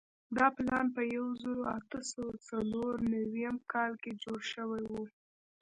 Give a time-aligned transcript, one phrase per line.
[0.37, 5.03] دا پلان په یوه زرو اتو سوو څلور نوېم کال کې جوړ شوی وو.